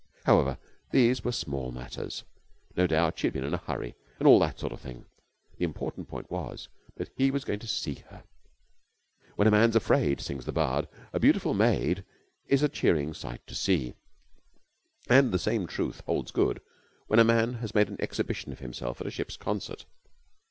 However, 0.25 0.57
these 0.89 1.23
were 1.23 1.31
small 1.31 1.71
matters. 1.71 2.23
No 2.75 2.87
doubt 2.87 3.19
she 3.19 3.27
had 3.27 3.35
been 3.35 3.43
in 3.43 3.53
a 3.53 3.57
hurry 3.57 3.93
and 4.17 4.27
all 4.27 4.39
that 4.39 4.59
sort 4.59 4.73
of 4.73 4.81
thing. 4.81 5.05
The 5.59 5.63
important 5.65 6.07
point 6.07 6.31
was 6.31 6.69
that 6.95 7.11
he 7.15 7.29
was 7.29 7.45
going 7.45 7.59
to 7.59 7.67
see 7.67 8.03
her. 8.09 8.23
When 9.35 9.47
a 9.47 9.51
man's 9.51 9.75
afraid, 9.75 10.19
sings 10.19 10.45
the 10.47 10.51
bard, 10.51 10.87
a 11.13 11.19
beautiful 11.19 11.53
maid 11.53 12.03
is 12.47 12.63
a 12.63 12.67
cheering 12.67 13.13
sight 13.13 13.45
to 13.45 13.53
see; 13.53 13.93
and 15.07 15.31
the 15.31 15.37
same 15.37 15.67
truth 15.67 16.01
holds 16.07 16.31
good 16.31 16.61
when 17.05 17.19
a 17.19 17.23
man 17.23 17.53
has 17.61 17.75
made 17.75 17.87
an 17.89 18.01
exhibition 18.01 18.51
of 18.51 18.57
himself 18.57 19.01
at 19.01 19.05
a 19.07 19.11
ship's 19.11 19.37
concert. 19.37 19.85